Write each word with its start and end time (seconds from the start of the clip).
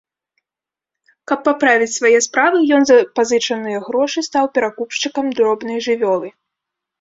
Каб 1.31 1.39
паправіць 1.47 1.91
свае 1.97 2.13
справы, 2.27 2.57
ён 2.77 2.81
за 2.91 2.97
пазычаныя 3.19 3.83
грошы 3.87 4.19
стаў 4.29 4.45
перакупшчыкам 4.57 5.25
дробнай 5.43 5.77
жывёлы. 5.91 6.33